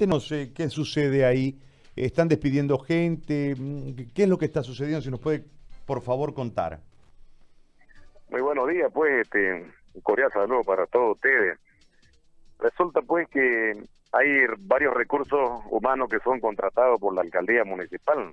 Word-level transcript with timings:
cuéntenos 0.00 0.32
qué 0.54 0.70
sucede 0.70 1.26
ahí. 1.26 1.60
¿Están 1.94 2.26
despidiendo 2.26 2.78
gente? 2.78 3.54
Mm, 3.54 4.12
¿Qué 4.14 4.22
es 4.22 4.28
lo 4.30 4.38
que 4.38 4.46
está 4.46 4.62
sucediendo? 4.62 5.02
Si 5.02 5.10
nos 5.10 5.20
puede, 5.20 5.44
por 5.84 6.00
favor, 6.00 6.32
contar. 6.32 6.80
Muy 8.30 8.40
buenos 8.40 8.66
días, 8.70 8.90
pues, 8.94 9.20
este, 9.20 9.70
un 9.92 10.00
cordial 10.00 10.32
saludo 10.32 10.62
para 10.62 10.86
todos 10.86 11.16
ustedes. 11.16 11.58
Resulta, 12.60 13.02
pues, 13.02 13.28
que 13.28 13.74
hay 14.12 14.46
varios 14.60 14.94
recursos 14.94 15.60
humanos 15.68 16.08
que 16.08 16.20
son 16.20 16.40
contratados 16.40 16.98
por 16.98 17.14
la 17.14 17.20
alcaldía 17.20 17.64
municipal. 17.64 18.32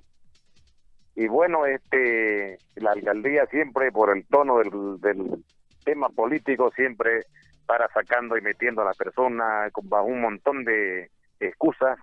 Y 1.16 1.28
bueno, 1.28 1.66
este, 1.66 2.56
la 2.76 2.92
alcaldía 2.92 3.44
siempre, 3.50 3.92
por 3.92 4.16
el 4.16 4.24
tono 4.26 4.58
del, 4.58 5.44
tema 5.84 6.08
político, 6.08 6.70
siempre 6.74 7.26
para 7.66 7.88
sacando 7.88 8.38
y 8.38 8.40
metiendo 8.40 8.80
a 8.80 8.86
la 8.86 8.94
persona 8.94 9.68
bajo 9.82 10.06
un 10.06 10.22
montón 10.22 10.64
de 10.64 11.10
excusas, 11.40 11.98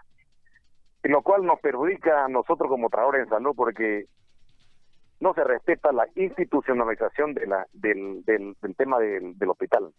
lo 1.03 1.21
cual 1.21 1.45
nos 1.45 1.59
perjudica 1.59 2.25
a 2.25 2.27
nosotros 2.27 2.69
como 2.69 2.89
trabajadores 2.89 3.23
en 3.23 3.29
salud 3.29 3.53
porque 3.55 4.05
no 5.19 5.33
se 5.33 5.43
respeta 5.43 5.91
la 5.91 6.07
institucionalización 6.15 7.33
de 7.33 7.47
la, 7.47 7.65
del, 7.73 8.23
del, 8.25 8.55
tema 8.75 8.99
del, 8.99 9.37
del, 9.37 9.49
hospital. 9.49 9.91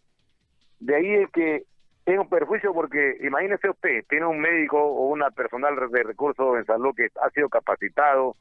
De 0.78 0.94
ahí 0.94 1.14
es 1.14 1.30
que 1.30 1.64
es 2.04 2.18
un 2.18 2.28
perjuicio 2.28 2.72
porque 2.74 3.16
imagínese 3.22 3.70
usted, 3.70 4.04
tiene 4.08 4.26
un 4.26 4.40
médico 4.40 4.78
o 4.78 5.08
una 5.08 5.30
personal 5.30 5.74
de 5.90 6.02
recursos 6.02 6.56
en 6.56 6.64
salud 6.66 6.94
que 6.94 7.08
ha 7.20 7.30
sido 7.30 7.48
capacitado, 7.48 8.36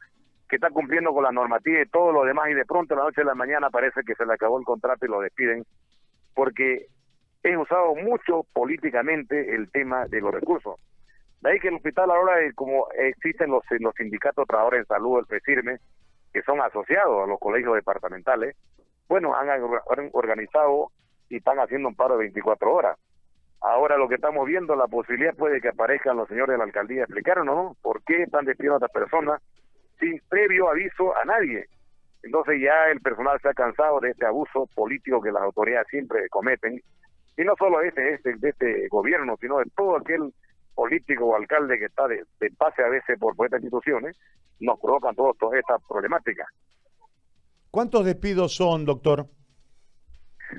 que 0.50 0.58
está 0.58 0.70
cumpliendo 0.70 1.14
con 1.14 1.24
la 1.24 1.32
normativa 1.32 1.82
y 1.82 1.88
todo 1.88 2.12
lo 2.12 2.24
demás 2.24 2.50
y 2.50 2.54
de 2.54 2.66
pronto 2.66 2.94
a 2.94 2.98
la 2.98 3.04
noche 3.06 3.22
de 3.22 3.26
la 3.26 3.36
mañana 3.36 3.70
parece 3.70 4.02
que 4.06 4.16
se 4.16 4.26
le 4.26 4.34
acabó 4.34 4.60
el 4.60 4.66
contrato 4.66 5.06
y 5.06 5.10
lo 5.10 5.22
despiden 5.22 5.66
porque 6.36 6.88
es 7.42 7.58
usado 7.58 7.96
mucho 7.96 8.46
políticamente 8.54 9.56
el 9.56 9.72
tema 9.72 10.06
de 10.08 10.22
los 10.22 10.34
recursos. 10.34 10.76
De 11.46 11.52
ahí 11.52 11.60
que 11.60 11.68
el 11.68 11.76
hospital 11.76 12.10
ahora, 12.10 12.38
como 12.56 12.88
existen 12.98 13.52
los, 13.52 13.62
los 13.80 13.94
sindicatos 13.94 14.48
trabajadores 14.48 14.80
en 14.80 14.86
salud, 14.88 15.20
el 15.20 15.28
PESIRME, 15.28 15.78
que 16.34 16.42
son 16.42 16.60
asociados 16.60 17.24
a 17.24 17.28
los 17.28 17.40
colegios 17.40 17.76
departamentales, 17.76 18.56
bueno, 19.08 19.36
han 19.36 19.48
organizado 20.14 20.90
y 21.30 21.38
están 21.38 21.60
haciendo 21.60 21.90
un 21.90 21.96
paro 21.96 22.16
de 22.18 22.22
24 22.22 22.74
horas. 22.74 22.98
Ahora 23.62 23.96
lo 23.96 24.10
que 24.10 24.16
estamos 24.16 24.48
viendo, 24.48 24.76
la 24.76 24.88
posibilidad 24.88 25.36
puede 25.36 25.62
que 25.62 25.68
aparezcan 25.68 26.18
los 26.18 26.28
señores 26.30 26.54
de 26.54 26.58
la 26.58 26.64
alcaldía 26.64 27.04
explicaron, 27.04 27.46
¿no? 27.46 27.78
¿Por 27.80 28.02
qué 28.06 28.24
están 28.24 28.46
despidiendo 28.46 28.78
a 28.78 28.88
estas 28.88 29.04
personas 29.04 29.40
sin 30.00 30.20
previo 30.28 30.68
aviso 30.68 31.16
a 31.16 31.26
nadie? 31.26 31.68
Entonces 32.24 32.60
ya 32.60 32.86
el 32.86 33.02
personal 33.02 33.40
se 33.40 33.50
ha 33.50 33.54
cansado 33.54 34.00
de 34.00 34.10
este 34.10 34.26
abuso 34.26 34.68
político 34.74 35.22
que 35.22 35.32
las 35.32 35.44
autoridades 35.44 35.90
siempre 35.90 36.28
cometen 36.30 36.82
y 37.38 37.44
no 37.44 37.54
solo 37.56 37.82
este, 37.82 38.16
este, 38.16 38.34
de 38.34 38.50
este 38.50 38.88
gobierno, 38.88 39.38
sino 39.40 39.60
de 39.60 39.66
todo 39.76 39.98
aquel 39.98 40.34
político 40.76 41.26
o 41.26 41.36
alcalde 41.36 41.80
que 41.80 41.86
está 41.86 42.08
de, 42.08 42.26
pase 42.58 42.84
a 42.84 42.90
veces 42.90 43.18
por, 43.18 43.34
estas 43.46 43.62
instituciones, 43.62 44.16
nos 44.60 44.80
provocan 44.80 45.16
todas 45.16 45.36
estas 45.54 45.82
problemáticas. 45.88 46.48
¿Cuántos 47.72 48.06
despidos 48.06 48.56
son, 48.56 48.86
doctor? 48.86 49.26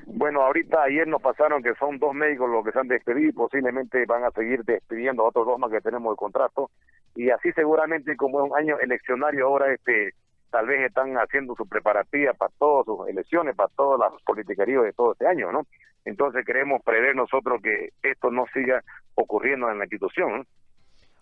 Bueno, 0.05 0.41
ahorita 0.41 0.83
ayer 0.83 1.07
nos 1.07 1.21
pasaron 1.21 1.63
que 1.63 1.73
son 1.75 1.97
dos 1.97 2.13
médicos 2.13 2.49
los 2.49 2.63
que 2.63 2.71
se 2.71 2.79
han 2.79 2.87
despedido 2.87 3.29
y 3.29 3.33
posiblemente 3.33 4.05
van 4.05 4.23
a 4.23 4.31
seguir 4.31 4.63
despidiendo 4.63 5.23
a 5.23 5.29
otros 5.29 5.45
dos 5.45 5.59
más 5.59 5.71
que 5.71 5.81
tenemos 5.81 6.13
de 6.13 6.17
contrato. 6.17 6.69
Y 7.15 7.29
así 7.29 7.51
seguramente 7.53 8.15
como 8.15 8.43
es 8.43 8.51
un 8.51 8.57
año 8.57 8.79
eleccionario 8.79 9.47
ahora, 9.47 9.73
este 9.73 10.13
tal 10.57 10.65
vez 10.65 10.87
están 10.87 11.13
haciendo 11.17 11.53
su 11.55 11.67
preparativa 11.67 12.33
para 12.33 12.51
todas 12.57 12.83
sus 12.87 13.07
elecciones, 13.07 13.55
para 13.55 13.69
todas 13.77 13.99
las 13.99 14.19
politiquerías 14.23 14.81
de 14.81 14.91
todo 14.91 15.11
este 15.11 15.27
año, 15.27 15.51
¿no? 15.51 15.67
Entonces 16.03 16.43
queremos 16.43 16.81
prever 16.83 17.15
nosotros 17.15 17.61
que 17.61 17.89
esto 18.01 18.31
no 18.31 18.45
siga 18.51 18.81
ocurriendo 19.13 19.69
en 19.69 19.77
la 19.77 19.83
institución. 19.83 20.47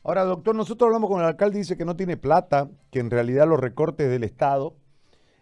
Ahora, 0.06 0.23
doctor, 0.23 0.56
nosotros 0.56 0.88
hablamos 0.88 1.09
con 1.09 1.19
el 1.19 1.28
alcalde, 1.28 1.58
dice 1.58 1.75
que 1.75 1.83
no 1.83 1.97
tiene 1.97 2.16
plata, 2.16 2.69
que 2.94 3.00
en 3.00 3.11
realidad 3.11 3.45
los 3.45 3.59
recortes 3.59 4.09
del 4.09 4.23
Estado 4.23 4.78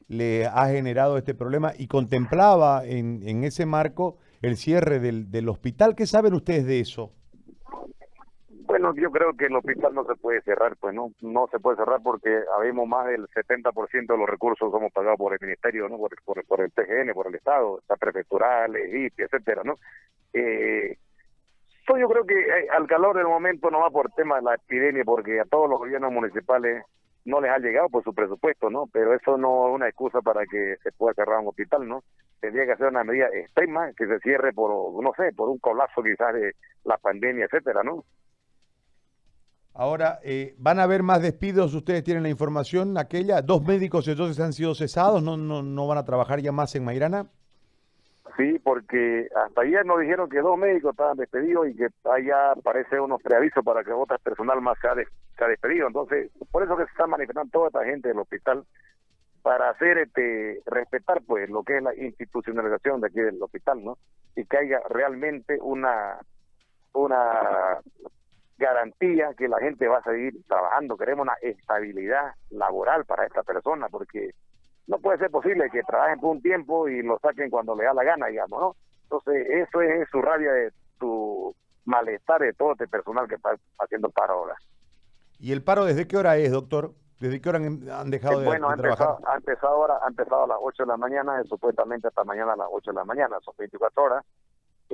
le 0.08 0.48
ha 0.48 0.70
generado 0.70 1.20
este 1.20 1.36
problema 1.36 1.74
y 1.78 1.86
contemplaba 1.86 2.84
en, 2.86 3.44
ese 3.44 3.68
marco 3.68 4.18
el 4.42 4.58
cierre 4.58 5.00
del 5.00 5.50
hospital. 5.50 5.96
¿Qué 5.96 6.08
saben 6.08 6.34
ustedes 6.34 6.66
de 6.66 6.80
eso? 6.80 7.12
Bueno, 8.74 8.92
yo 8.96 9.12
creo 9.12 9.34
que 9.38 9.46
el 9.46 9.56
hospital 9.56 9.94
no 9.94 10.04
se 10.04 10.16
puede 10.16 10.42
cerrar, 10.42 10.76
pues 10.78 10.96
no 10.96 11.12
no 11.22 11.48
se 11.52 11.60
puede 11.60 11.78
cerrar 11.78 12.00
porque 12.02 12.42
habemos 12.58 12.88
más 12.88 13.06
del 13.06 13.28
70% 13.28 14.08
de 14.08 14.18
los 14.18 14.28
recursos 14.28 14.72
somos 14.72 14.92
pagados 14.92 15.20
por 15.20 15.32
el 15.32 15.40
ministerio, 15.40 15.88
no 15.88 16.00
por, 16.00 16.44
por, 16.48 16.60
el 16.60 16.72
TGN, 16.72 17.14
por 17.14 17.28
el 17.28 17.36
Estado, 17.36 17.78
está 17.78 17.98
prefectural, 17.98 18.76
EGIP, 18.76 19.20
etcétera, 19.20 19.62
¿no? 19.64 19.76
Eh, 20.34 20.98
yo 21.88 22.10
creo 22.10 22.26
que 22.26 22.34
eh, 22.34 22.68
al 22.76 22.88
calor 22.88 23.16
del 23.16 23.28
momento 23.28 23.70
no 23.70 23.80
va 23.82 23.92
por 23.92 24.12
tema 24.14 24.38
de 24.38 24.42
la 24.42 24.56
epidemia, 24.56 25.04
porque 25.06 25.40
a 25.40 25.46
todos 25.46 25.70
los 25.70 25.78
gobiernos 25.78 26.12
municipales 26.12 26.84
no 27.26 27.42
les 27.42 27.52
ha 27.52 27.60
llegado 27.60 27.90
por 27.90 28.04
su 28.04 28.16
presupuesto, 28.16 28.72
¿no? 28.72 28.88
Pero 28.92 29.14
eso 29.14 29.38
no 29.38 29.68
es 29.68 29.76
una 29.76 29.88
excusa 29.88 30.20
para 30.22 30.48
que 30.48 30.78
se 30.82 30.92
pueda 30.94 31.14
cerrar 31.14 31.42
un 31.42 31.50
hospital, 31.50 31.88
¿no? 31.88 32.02
Tendría 32.40 32.66
que 32.66 32.78
ser 32.78 32.88
una 32.88 33.04
medida 33.04 33.28
extrema 33.36 33.92
que 33.96 34.08
se 34.08 34.18
cierre 34.22 34.52
por, 34.52 34.72
no 35.00 35.14
sé, 35.16 35.32
por 35.32 35.50
un 35.50 35.60
colapso 35.60 36.02
quizás 36.02 36.34
de 36.34 36.56
la 36.86 36.98
pandemia, 36.98 37.46
etcétera, 37.46 37.84
¿no? 37.84 38.04
Ahora, 39.76 40.20
eh, 40.24 40.54
¿van 40.60 40.80
a 40.80 40.84
haber 40.84 41.02
más 41.02 41.22
despidos? 41.22 41.74
¿Ustedes 41.74 42.04
tienen 42.04 42.24
la 42.24 42.30
información 42.30 42.98
aquella? 42.98 43.42
¿Dos 43.42 43.64
médicos 43.64 44.08
entonces 44.08 44.40
han 44.40 44.54
sido 44.54 44.76
cesados? 44.76 45.24
¿No, 45.24 45.36
no, 45.36 45.64
no 45.64 45.88
van 45.88 45.98
a 45.98 46.06
trabajar 46.06 46.40
ya 46.42 46.52
más 46.52 46.76
en 46.76 46.86
Mairana? 46.86 47.26
Sí, 48.38 48.60
porque 48.64 49.28
hasta 49.36 49.62
ayer 49.62 49.86
nos 49.86 50.00
dijeron 50.00 50.30
que 50.30 50.40
dos 50.40 50.58
médicos 50.58 50.92
estaban 50.92 51.18
despedidos 51.18 51.68
y 51.68 51.76
que 51.76 51.88
allá 52.06 52.52
aparece 52.52 53.00
unos 53.00 53.22
preavisos 53.22 53.64
para 53.64 53.84
que 53.84 53.92
otras 53.92 54.20
personal 54.22 54.60
más 54.62 54.78
se 54.80 54.88
ha, 54.88 55.48
despedido. 55.48 55.88
Entonces, 55.88 56.32
por 56.52 56.64
eso 56.64 56.78
que 56.78 56.86
se 56.86 56.92
está 56.92 57.06
manifestando 57.06 57.52
toda 57.52 57.68
esta 57.68 57.84
gente 57.84 58.08
del 58.08 58.20
hospital 58.20 58.64
para 59.42 59.72
hacer 59.72 59.98
este 59.98 60.62
respetar 60.66 61.22
pues 61.28 61.50
lo 61.50 61.64
que 61.64 61.78
es 61.78 61.84
la 61.84 61.94
institucionalización 61.96 63.02
de 63.02 63.08
aquí 63.08 63.20
del 63.20 63.44
hospital, 63.44 63.84
¿no? 63.84 63.98
Y 64.36 64.46
que 64.46 64.58
haya 64.58 64.80
realmente 64.90 65.60
una 65.62 66.18
una 66.94 67.80
garantía 68.58 69.34
que 69.38 69.48
la 69.48 69.60
gente 69.60 69.88
va 69.88 69.98
a 69.98 70.04
seguir 70.04 70.34
trabajando. 70.48 70.98
Queremos 70.98 71.24
una 71.24 71.36
estabilidad 71.42 72.34
laboral 72.50 73.06
para 73.06 73.26
esta 73.26 73.44
persona, 73.44 73.88
porque 73.90 74.32
no 74.88 75.00
puede 75.00 75.18
ser 75.18 75.32
posible 75.32 75.70
que 75.72 75.84
trabajen 75.84 76.20
por 76.20 76.32
un 76.32 76.42
tiempo 76.42 76.88
y 76.88 77.02
lo 77.02 77.20
saquen 77.20 77.50
cuando 77.50 77.76
le 77.76 77.86
da 77.86 77.94
la 77.94 78.04
gana, 78.04 78.28
digamos, 78.28 78.60
¿no? 78.60 78.76
Entonces, 79.04 79.48
eso 79.50 79.82
es 79.82 80.10
su 80.10 80.22
rabia, 80.22 80.52
de 80.52 80.72
su 81.00 81.56
malestar 81.86 82.42
de 82.42 82.54
todo 82.54 82.74
este 82.74 82.88
personal 82.88 83.28
que 83.28 83.36
está 83.36 83.56
haciendo 83.80 84.10
paro 84.10 84.34
ahora. 84.34 84.56
¿Y 85.40 85.52
el 85.52 85.64
paro 85.64 85.86
desde 85.86 86.08
qué 86.08 86.18
hora 86.18 86.38
es, 86.38 86.52
doctor? 86.52 86.94
¿Desde 87.20 87.40
qué 87.40 87.50
hora 87.50 87.60
han 87.60 88.10
dejado 88.10 88.40
de, 88.40 88.46
bueno, 88.46 88.70
ha 88.70 88.74
empezado, 88.74 89.20
ha 89.26 89.36
empezado 89.36 89.74
ahora, 89.76 90.00
ha 90.04 90.08
empezado 90.08 90.44
a 90.44 90.48
las 90.48 90.58
8 90.62 90.84
de 90.84 90.88
la 90.88 90.98
mañana, 90.98 91.42
supuestamente 91.46 92.08
hasta 92.08 92.24
mañana 92.24 92.54
a 92.54 92.58
las 92.58 92.68
8 92.70 92.92
de 92.92 92.96
la 92.96 93.06
mañana, 93.06 93.38
son 93.42 93.54
24 93.58 94.04
horas 94.04 94.26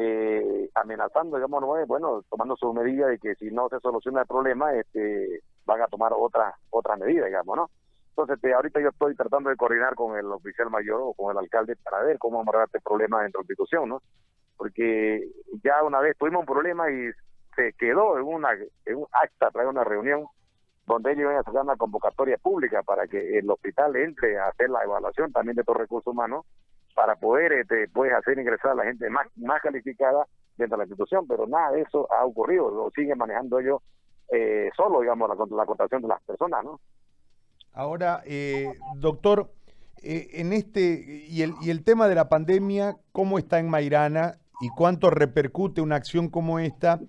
eh, 0.01 0.69
amenazando, 0.75 1.35
digamos, 1.35 1.61
bueno, 1.85 2.23
tomando 2.29 2.55
su 2.55 2.73
medida 2.73 3.07
de 3.07 3.19
que 3.19 3.35
si 3.35 3.51
no 3.51 3.67
se 3.67 3.81
soluciona 3.81 4.21
el 4.21 4.27
problema, 4.27 4.73
este, 4.73 5.41
van 5.65 5.81
a 5.81 5.87
tomar 5.87 6.13
otras 6.15 6.55
otras 6.69 6.97
medidas, 6.97 7.25
digamos, 7.25 7.57
¿no? 7.57 7.69
Entonces, 8.11 8.37
este, 8.37 8.53
ahorita 8.53 8.79
yo 8.79 8.89
estoy 8.89 9.13
tratando 9.15 9.49
de 9.49 9.57
coordinar 9.57 9.95
con 9.95 10.17
el 10.17 10.25
oficial 10.27 10.69
mayor 10.69 11.01
o 11.03 11.13
con 11.13 11.31
el 11.31 11.37
alcalde 11.37 11.75
para 11.83 12.01
ver 12.03 12.17
cómo 12.17 12.37
vamos 12.37 12.55
a 12.55 12.63
este 12.63 12.79
problema 12.79 13.23
dentro 13.23 13.41
de 13.41 13.43
la 13.43 13.51
institución, 13.51 13.89
¿no? 13.89 14.01
Porque 14.55 15.27
ya 15.65 15.83
una 15.83 15.99
vez 15.99 16.17
tuvimos 16.17 16.41
un 16.41 16.45
problema 16.45 16.89
y 16.89 17.09
se 17.57 17.73
quedó 17.73 18.17
en, 18.17 18.23
una, 18.23 18.53
en 18.85 18.95
un 18.95 19.07
acta, 19.11 19.51
trae 19.51 19.67
una 19.67 19.83
reunión 19.83 20.27
donde 20.85 21.11
ellos 21.11 21.23
iban 21.23 21.35
a 21.35 21.39
hacer 21.41 21.53
una 21.53 21.75
convocatoria 21.75 22.37
pública 22.37 22.83
para 22.83 23.05
que 23.07 23.37
el 23.37 23.51
hospital 23.51 23.97
entre 23.97 24.39
a 24.39 24.47
hacer 24.47 24.69
la 24.69 24.81
evaluación 24.81 25.33
también 25.33 25.55
de 25.55 25.61
estos 25.61 25.75
recursos 25.75 26.07
humanos 26.07 26.45
para 26.99 27.15
poder 27.15 27.53
este, 27.53 27.87
pues, 27.93 28.11
hacer 28.11 28.37
ingresar 28.37 28.71
a 28.71 28.75
la 28.75 28.83
gente 28.83 29.09
más, 29.09 29.25
más 29.37 29.61
calificada 29.61 30.27
dentro 30.57 30.75
de 30.75 30.83
la 30.83 30.83
institución, 30.83 31.25
pero 31.25 31.47
nada 31.47 31.71
de 31.71 31.83
eso 31.83 32.11
ha 32.11 32.25
ocurrido, 32.25 32.69
lo 32.69 32.91
siguen 32.93 33.17
manejando 33.17 33.57
ellos 33.57 33.81
eh, 34.33 34.69
solo, 34.75 34.99
digamos, 34.99 35.29
la, 35.29 35.35
la 35.55 35.65
contratación 35.65 36.01
de 36.01 36.09
las 36.09 36.21
personas, 36.23 36.61
¿no? 36.61 36.81
Ahora, 37.71 38.21
eh, 38.25 38.73
doctor, 38.97 39.49
eh, 40.03 40.27
en 40.33 40.51
este, 40.51 41.23
y 41.29 41.41
el, 41.41 41.53
y 41.61 41.69
el 41.69 41.85
tema 41.85 42.09
de 42.09 42.15
la 42.15 42.27
pandemia, 42.27 42.97
¿cómo 43.13 43.39
está 43.39 43.59
en 43.59 43.69
Mairana 43.69 44.33
y 44.59 44.67
cuánto 44.67 45.09
repercute 45.09 45.79
una 45.79 45.95
acción 45.95 46.27
como 46.27 46.59
esta 46.59 46.99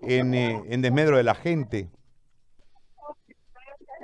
en, 0.00 0.32
en 0.32 0.80
desmedro 0.80 1.18
de 1.18 1.22
la 1.22 1.34
gente? 1.34 1.90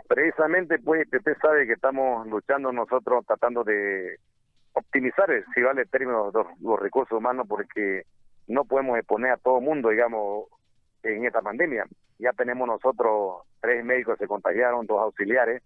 Precisamente, 0.07 0.79
pues, 0.81 1.07
usted 1.11 1.35
sabe 1.41 1.67
que 1.67 1.73
estamos 1.73 2.27
luchando 2.27 2.71
nosotros 2.73 3.25
tratando 3.27 3.65
de 3.65 4.19
optimizar, 4.73 5.31
eh, 5.31 5.45
si 5.55 5.63
vale 5.63 5.83
el 5.83 5.91
término, 5.91 6.31
los, 6.33 6.81
recursos 6.81 7.19
humanos, 7.19 7.47
porque 7.49 8.05
no 8.47 8.65
podemos 8.65 8.99
exponer 8.99 9.33
a 9.33 9.37
todo 9.37 9.59
el 9.59 9.65
mundo, 9.65 9.91
digamos, 9.91 10.47
en 11.03 11.25
esta 11.25 11.43
pandemia. 11.43 11.87
Ya 12.19 12.33
tenemos 12.33 12.67
nosotros 12.67 13.43
tres 13.61 13.85
médicos 13.85 14.17
que 14.17 14.25
se 14.25 14.29
contagiaron, 14.29 14.87
dos 14.87 15.01
auxiliares 15.01 15.63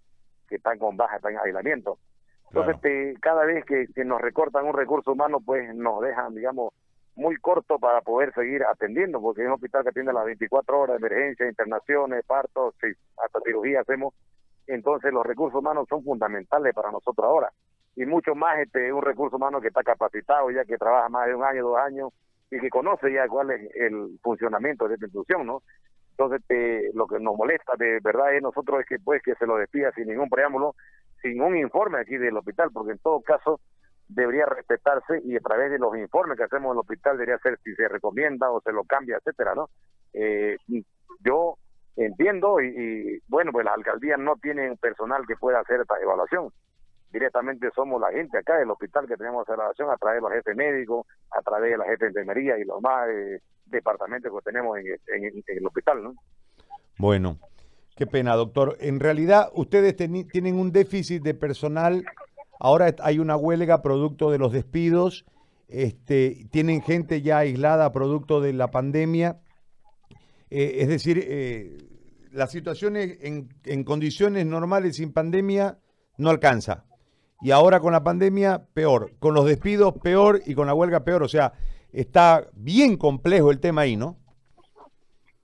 que 0.49 0.57
están 0.57 0.79
con 0.79 0.97
baja, 0.97 1.17
están 1.17 1.33
en 1.33 1.39
aislamiento. 1.39 1.99
Entonces, 2.49 2.77
este, 2.77 3.15
cada 3.21 3.45
vez 3.45 3.65
que, 3.65 3.87
nos 4.05 4.21
recortan 4.21 4.67
un 4.67 4.75
recurso 4.75 5.13
humano, 5.13 5.41
pues 5.45 5.75
nos 5.75 6.01
dejan, 6.03 6.35
digamos, 6.35 6.73
muy 7.17 7.37
corto 7.37 7.79
para 7.79 8.01
poder 8.01 8.33
seguir 8.35 8.63
atendiendo, 8.65 9.21
porque 9.21 9.43
es 9.43 9.49
un 9.49 9.55
hospital 9.55 9.83
que 9.83 9.89
atiende 9.91 10.13
las 10.13 10.25
24 10.25 10.81
horas, 10.81 10.97
emergencia, 10.97 11.49
internaciones, 11.49 12.25
partos, 12.25 12.75
hasta 13.25 13.41
cirugía 13.45 13.81
hacemos. 13.81 14.15
Entonces 14.67 15.13
los 15.13 15.27
recursos 15.27 15.59
humanos 15.59 15.87
son 15.89 16.03
fundamentales 16.03 16.75
para 16.75 16.91
nosotros 16.91 17.27
ahora. 17.27 17.51
Y 17.97 18.07
mucho 18.07 18.35
más 18.35 18.59
este 18.59 18.93
un 18.93 19.03
recurso 19.03 19.37
humano 19.37 19.61
que 19.61 19.69
está 19.69 19.83
capacitado, 19.83 20.51
ya 20.51 20.65
que 20.65 20.77
trabaja 20.77 21.09
más 21.09 21.27
de 21.27 21.35
un 21.35 21.45
año, 21.45 21.63
dos 21.63 21.79
años, 21.79 22.13
y 22.51 22.59
que 22.59 22.69
conoce 22.69 23.13
ya 23.13 23.29
cuál 23.29 23.51
es 23.51 23.71
el 23.75 24.19
funcionamiento 24.23 24.89
de 24.89 24.95
esta 24.95 25.07
institución, 25.07 25.47
¿no? 25.47 25.63
Entonces, 26.11 26.41
este, 26.43 26.91
lo 26.95 27.07
que 27.07 27.19
nos 27.19 27.37
molesta 27.37 27.73
de 27.77 27.99
verdad 28.01 28.35
es 28.35 28.43
nosotros 28.43 28.81
es 28.81 28.87
que 28.87 28.99
pues 28.99 29.21
que 29.23 29.35
se 29.35 29.47
lo 29.47 29.57
despida 29.57 29.91
sin 29.93 30.07
ningún 30.07 30.29
preámbulo, 30.29 30.75
sin 31.21 31.41
un 31.43 31.57
informe 31.57 31.99
aquí 31.99 32.17
del 32.17 32.37
hospital, 32.37 32.71
porque 32.73 32.93
en 32.93 32.99
todo 32.99 33.21
caso 33.21 33.61
debería 34.09 34.47
respetarse 34.47 35.21
y 35.25 35.37
a 35.37 35.41
través 35.41 35.71
de 35.71 35.79
los 35.79 35.97
informes 35.97 36.37
que 36.37 36.45
hacemos 36.45 36.71
en 36.71 36.73
el 36.73 36.79
hospital 36.81 37.17
debería 37.17 37.39
ser 37.39 37.59
si 37.65 37.75
se 37.75 37.89
recomienda 37.89 38.51
o 38.51 38.61
se 38.61 38.73
lo 38.73 38.85
cambia, 38.85 39.17
etcétera, 39.17 39.55
¿no? 39.55 39.69
Eh, 40.13 40.57
yo 41.25 41.57
entiendo 41.97 42.61
y, 42.61 43.21
bueno, 43.29 43.51
pues 43.53 43.65
las 43.65 43.75
alcaldías 43.75 44.19
no 44.19 44.37
tienen 44.37 44.77
personal 44.77 45.27
que 45.27 45.37
pueda 45.37 45.61
hacer 45.61 45.81
esta 45.81 45.99
evaluación. 46.01 46.51
Directamente 47.15 47.69
somos 47.77 48.01
la 48.01 48.11
gente 48.11 48.37
acá 48.37 48.59
del 48.59 48.73
hospital 48.73 49.07
que 49.07 49.17
tenemos 49.17 49.45
esa 49.45 49.55
evaluación 49.55 49.89
a 49.89 49.97
través 49.97 50.17
de 50.17 50.21
los 50.23 50.33
jefes 50.33 50.57
médicos, 50.57 51.07
a 51.31 51.43
través 51.43 51.71
de 51.71 51.79
la 51.79 51.85
jefe 51.85 52.07
de 52.07 52.09
enfermería 52.09 52.59
y 52.59 52.65
los 52.65 52.83
más 52.83 53.09
eh, 53.09 53.41
departamentos 53.67 54.33
que 54.33 54.51
tenemos 54.51 54.77
en, 54.79 55.25
el 55.47 55.65
hospital, 55.65 56.03
¿no? 56.03 56.15
Bueno, 56.99 57.39
qué 57.95 58.09
pena, 58.09 58.35
doctor. 58.35 58.77
En 58.81 58.99
realidad, 58.99 59.49
ustedes 59.55 59.95
tienen 59.95 60.59
un 60.59 60.73
déficit 60.73 61.23
de 61.23 61.35
personal. 61.35 62.05
Ahora 62.59 62.93
hay 62.99 63.21
una 63.21 63.37
huelga 63.37 63.81
producto 63.81 64.33
de 64.33 64.39
los 64.39 64.53
despidos. 64.53 65.25
Este, 65.69 66.49
tienen 66.51 66.83
gente 66.83 67.23
ya 67.23 67.39
aislada 67.39 67.93
producto 67.93 68.41
de 68.41 68.55
la 68.55 68.73
pandemia. 68.73 69.39
Eh, 70.51 70.79
es 70.81 70.89
decir, 70.89 71.25
eh, 71.25 71.79
la 72.33 72.49
situación 72.49 72.97
en, 72.97 73.51
en 73.65 73.85
condiciones 73.85 74.45
normales 74.47 74.97
sin 74.97 75.13
pandemia 75.13 75.79
no 76.19 76.31
alcanza. 76.31 76.87
Y 77.45 77.51
ahora 77.51 77.79
con 77.79 77.93
la 77.93 78.03
pandemia, 78.03 78.63
peor. 78.73 79.11
Con 79.19 79.35
los 79.35 79.45
despidos, 79.45 79.93
peor. 80.03 80.41
Y 80.47 80.55
con 80.55 80.67
la 80.67 80.73
huelga, 80.73 81.01
peor. 81.01 81.23
O 81.23 81.29
sea, 81.29 81.53
está 81.93 82.47
bien 82.55 82.97
complejo 82.97 83.51
el 83.51 83.61
tema 83.61 83.83
ahí, 83.83 83.99
¿no? 83.99 84.17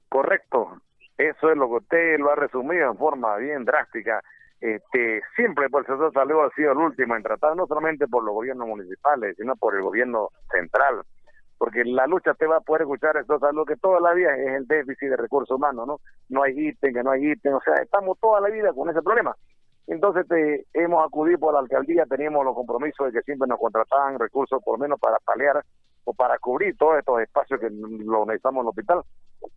Correcto. 0.08 0.80
Eso 1.18 1.50
es 1.50 1.58
lo 1.58 1.68
que 1.68 1.74
usted 1.74 2.18
lo 2.18 2.30
ha 2.30 2.36
resumido 2.36 2.90
en 2.90 2.96
forma 2.96 3.36
bien 3.36 3.66
drástica. 3.66 4.22
Este, 4.62 5.20
siempre 5.36 5.68
por 5.68 5.82
el 5.82 5.88
sector 5.88 6.10
salud 6.14 6.40
ha 6.40 6.54
sido 6.54 6.72
el 6.72 6.78
último 6.78 7.16
en 7.16 7.22
tratar, 7.22 7.54
no 7.54 7.66
solamente 7.66 8.08
por 8.08 8.24
los 8.24 8.32
gobiernos 8.32 8.66
municipales, 8.66 9.36
sino 9.36 9.54
por 9.56 9.76
el 9.76 9.82
gobierno 9.82 10.30
central. 10.50 11.02
Porque 11.58 11.84
la 11.84 12.06
lucha 12.06 12.32
te 12.32 12.46
va 12.46 12.56
a 12.56 12.60
poder 12.60 12.82
escuchar 12.82 13.18
esto 13.18 13.38
salud 13.38 13.66
que 13.68 13.76
toda 13.76 14.00
la 14.00 14.14
vida 14.14 14.34
es 14.38 14.56
el 14.56 14.66
déficit 14.66 15.10
de 15.10 15.16
recursos 15.18 15.54
humanos, 15.54 15.86
¿no? 15.86 16.00
No 16.30 16.44
hay 16.44 16.68
ítem, 16.68 16.94
que 16.94 17.02
no 17.02 17.10
hay 17.10 17.32
ítem, 17.32 17.52
o 17.52 17.60
sea, 17.60 17.74
estamos 17.74 18.18
toda 18.18 18.40
la 18.40 18.48
vida 18.48 18.72
con 18.72 18.88
ese 18.88 19.02
problema. 19.02 19.36
Entonces 19.86 20.26
te, 20.28 20.66
hemos 20.74 21.04
acudido 21.04 21.38
por 21.38 21.54
la 21.54 21.60
alcaldía, 21.60 22.06
teníamos 22.06 22.44
los 22.44 22.54
compromisos 22.54 23.06
de 23.06 23.12
que 23.12 23.22
siempre 23.22 23.48
nos 23.48 23.58
contrataban 23.58 24.18
recursos 24.18 24.62
por 24.62 24.78
lo 24.78 24.82
menos 24.82 25.00
para 25.00 25.18
paliar 25.18 25.64
o 26.04 26.14
para 26.14 26.38
cubrir 26.38 26.76
todos 26.76 26.98
estos 26.98 27.20
espacios 27.20 27.60
que 27.60 27.68
lo 27.70 28.24
necesitamos 28.24 28.60
en 28.60 28.66
el 28.66 28.68
hospital. 28.68 29.02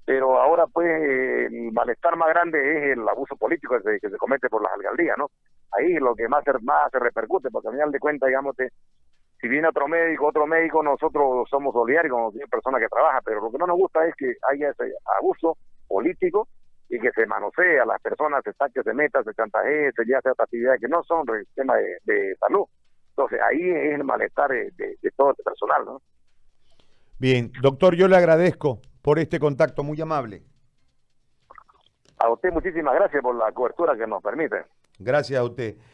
Pero 0.05 0.39
ahora, 0.39 0.65
pues, 0.67 0.87
el 0.87 1.71
malestar 1.71 2.15
más 2.15 2.29
grande 2.29 2.57
es 2.59 2.97
el 2.97 3.07
abuso 3.07 3.35
político 3.35 3.75
que 3.81 3.99
se, 3.99 4.17
comete 4.17 4.49
por 4.49 4.61
las 4.61 4.73
alcaldías, 4.73 5.17
¿no? 5.17 5.29
Ahí 5.71 5.93
lo 5.95 6.15
que 6.15 6.27
más, 6.27 6.43
más 6.61 6.91
se 6.91 6.99
repercute, 6.99 7.49
porque 7.49 7.69
al 7.69 7.73
final 7.73 7.91
de 7.91 7.99
cuentas, 7.99 8.27
digamos, 8.27 8.55
si 9.43 9.47
viene 9.47 9.67
otro 9.67 9.87
médico, 9.87 10.27
otro 10.27 10.47
médico, 10.47 10.81
nosotros 10.81 11.49
somos 11.49 11.73
solidarios 11.73 12.13
con 12.13 12.33
personas 12.49 12.81
que 12.81 12.87
trabajan, 12.87 13.21
pero 13.25 13.41
lo 13.41 13.51
que 13.51 13.57
no 13.57 13.67
nos 13.67 13.77
gusta 13.77 14.05
es 14.07 14.15
que 14.15 14.33
haya 14.49 14.69
ese 14.69 14.93
abuso 15.19 15.57
político 15.87 16.47
y 16.93 16.99
que 16.99 17.11
se 17.11 17.25
manosee 17.25 17.79
a 17.79 17.85
las 17.85 17.99
personas, 17.99 18.43
se 18.43 18.53
saque, 18.53 18.83
se 18.83 18.93
meta, 18.93 19.23
se 19.23 19.33
chantajee, 19.33 19.91
se 19.93 20.15
hace 20.15 20.29
otras 20.29 20.45
actividades 20.45 20.79
que 20.79 20.87
no 20.87 21.03
son 21.03 21.25
tema 21.55 21.73
de, 21.75 22.35
salud. 22.39 22.65
Entonces 23.09 23.39
ahí 23.41 23.67
es 23.67 23.95
el 23.95 24.03
malestar 24.03 24.51
de, 24.51 24.71
de 24.77 25.11
todo 25.17 25.31
el 25.31 25.43
personal, 25.43 25.85
¿no? 25.85 26.01
Bien, 27.17 27.51
doctor, 27.63 27.95
yo 27.95 28.07
le 28.07 28.15
agradezco 28.15 28.79
por 29.01 29.17
este 29.17 29.39
contacto 29.39 29.83
muy 29.83 29.99
amable. 30.01 30.43
A 32.19 32.29
usted 32.29 32.51
muchísimas 32.51 32.93
gracias 32.93 33.23
por 33.23 33.35
la 33.35 33.51
cobertura 33.51 33.97
que 33.97 34.05
nos 34.05 34.21
permite. 34.21 34.63
Gracias 34.99 35.39
a 35.39 35.43
usted. 35.43 35.75